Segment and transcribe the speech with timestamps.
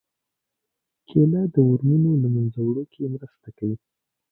[1.07, 3.77] کېله د ورمونو له منځه وړو کې مرسته کوي.